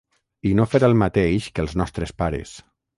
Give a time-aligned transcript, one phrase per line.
[0.51, 2.61] I no fer el mateix que els nostres pares.